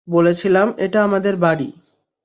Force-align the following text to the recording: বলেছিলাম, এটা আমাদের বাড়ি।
বলেছিলাম, 0.07 0.67
এটা 0.77 0.99
আমাদের 1.03 1.35
বাড়ি। 1.37 1.69